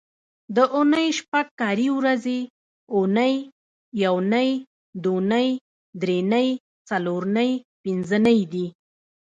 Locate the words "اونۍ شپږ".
0.75-1.47